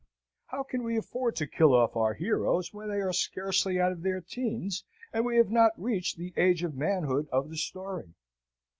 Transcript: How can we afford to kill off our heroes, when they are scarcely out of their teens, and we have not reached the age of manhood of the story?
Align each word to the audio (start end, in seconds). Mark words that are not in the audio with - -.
How 0.47 0.63
can 0.63 0.81
we 0.81 0.97
afford 0.97 1.35
to 1.35 1.45
kill 1.45 1.75
off 1.75 1.95
our 1.95 2.15
heroes, 2.15 2.73
when 2.73 2.89
they 2.89 3.01
are 3.01 3.13
scarcely 3.13 3.79
out 3.79 3.91
of 3.91 4.01
their 4.01 4.19
teens, 4.19 4.83
and 5.13 5.25
we 5.27 5.37
have 5.37 5.51
not 5.51 5.79
reached 5.79 6.17
the 6.17 6.33
age 6.37 6.63
of 6.63 6.73
manhood 6.73 7.29
of 7.31 7.51
the 7.51 7.55
story? 7.57 8.11